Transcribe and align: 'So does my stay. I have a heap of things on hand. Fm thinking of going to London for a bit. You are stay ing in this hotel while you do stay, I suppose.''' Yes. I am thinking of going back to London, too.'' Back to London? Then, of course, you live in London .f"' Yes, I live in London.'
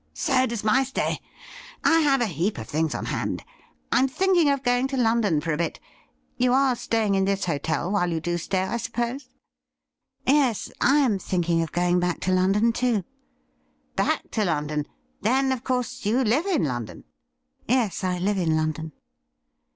'So 0.15 0.47
does 0.47 0.63
my 0.63 0.83
stay. 0.83 1.19
I 1.83 1.99
have 1.99 2.21
a 2.21 2.25
heap 2.25 2.57
of 2.57 2.67
things 2.67 2.95
on 2.95 3.05
hand. 3.05 3.43
Fm 3.91 4.09
thinking 4.09 4.49
of 4.49 4.63
going 4.63 4.87
to 4.87 4.97
London 4.97 5.39
for 5.41 5.53
a 5.53 5.57
bit. 5.57 5.79
You 6.37 6.53
are 6.53 6.75
stay 6.75 7.05
ing 7.05 7.13
in 7.13 7.25
this 7.25 7.45
hotel 7.45 7.91
while 7.91 8.09
you 8.11 8.19
do 8.19 8.39
stay, 8.39 8.63
I 8.63 8.77
suppose.''' 8.77 9.29
Yes. 10.25 10.71
I 10.81 10.97
am 11.01 11.19
thinking 11.19 11.61
of 11.61 11.71
going 11.71 11.99
back 11.99 12.19
to 12.21 12.31
London, 12.31 12.73
too.'' 12.73 13.03
Back 13.95 14.31
to 14.31 14.43
London? 14.45 14.87
Then, 15.21 15.51
of 15.51 15.63
course, 15.63 16.03
you 16.03 16.23
live 16.23 16.47
in 16.47 16.63
London 16.63 17.03
.f"' 17.69 17.75
Yes, 17.75 18.03
I 18.03 18.17
live 18.17 18.39
in 18.39 18.57
London.' 18.57 18.93